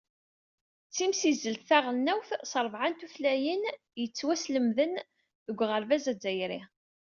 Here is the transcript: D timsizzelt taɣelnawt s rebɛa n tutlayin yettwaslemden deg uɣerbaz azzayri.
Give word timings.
D 0.87 0.91
timsizzelt 0.95 1.63
taɣelnawt 1.69 2.29
s 2.49 2.51
rebɛa 2.65 2.87
n 2.89 2.93
tutlayin 2.99 3.63
yettwaslemden 4.01 4.93
deg 5.47 5.59
uɣerbaz 5.63 6.05
azzayri. 6.11 6.61